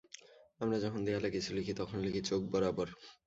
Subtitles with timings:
[0.61, 2.87] আমরা যখন দেয়ালে কিছু লিখি তখন লিখি চোখ বরাবর।